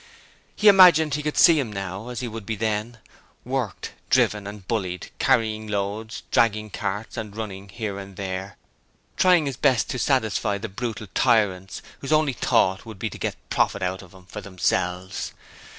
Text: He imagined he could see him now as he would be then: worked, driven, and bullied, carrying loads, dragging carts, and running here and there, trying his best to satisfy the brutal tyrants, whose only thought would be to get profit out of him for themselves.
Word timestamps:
He 0.55 0.67
imagined 0.67 1.13
he 1.13 1.21
could 1.21 1.37
see 1.37 1.59
him 1.59 1.71
now 1.71 2.07
as 2.09 2.21
he 2.21 2.27
would 2.27 2.43
be 2.43 2.55
then: 2.55 2.97
worked, 3.45 3.91
driven, 4.09 4.47
and 4.47 4.67
bullied, 4.67 5.11
carrying 5.19 5.67
loads, 5.67 6.23
dragging 6.31 6.71
carts, 6.71 7.17
and 7.17 7.35
running 7.37 7.69
here 7.69 7.99
and 7.99 8.15
there, 8.15 8.57
trying 9.15 9.45
his 9.45 9.57
best 9.57 9.91
to 9.91 9.99
satisfy 9.99 10.57
the 10.57 10.69
brutal 10.69 11.05
tyrants, 11.13 11.83
whose 11.99 12.11
only 12.11 12.33
thought 12.33 12.83
would 12.83 12.97
be 12.97 13.11
to 13.11 13.19
get 13.19 13.35
profit 13.51 13.83
out 13.83 14.01
of 14.01 14.11
him 14.15 14.25
for 14.25 14.41
themselves. 14.41 15.33